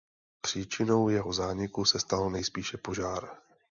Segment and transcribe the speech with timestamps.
[0.41, 3.37] Příčinou jeho zániku se stal nejspíše požár.